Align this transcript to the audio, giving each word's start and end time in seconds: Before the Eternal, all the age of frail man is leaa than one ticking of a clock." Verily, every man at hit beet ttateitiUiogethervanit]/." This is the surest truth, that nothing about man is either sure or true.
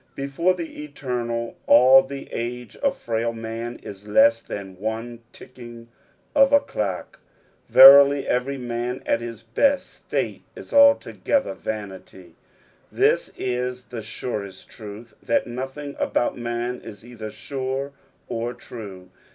Before 0.15 0.55
the 0.55 0.83
Eternal, 0.83 1.57
all 1.67 2.01
the 2.01 2.27
age 2.31 2.75
of 2.77 2.97
frail 2.97 3.33
man 3.33 3.75
is 3.83 4.07
leaa 4.07 4.43
than 4.43 4.79
one 4.79 5.19
ticking 5.31 5.89
of 6.33 6.51
a 6.51 6.59
clock." 6.59 7.19
Verily, 7.69 8.27
every 8.27 8.57
man 8.57 9.03
at 9.05 9.21
hit 9.21 9.43
beet 9.53 10.41
ttateitiUiogethervanit]/." 10.57 12.31
This 12.91 13.31
is 13.37 13.85
the 13.89 14.01
surest 14.01 14.67
truth, 14.71 15.13
that 15.21 15.45
nothing 15.45 15.95
about 15.99 16.35
man 16.35 16.81
is 16.81 17.05
either 17.05 17.29
sure 17.29 17.91
or 18.27 18.55
true. 18.55 19.11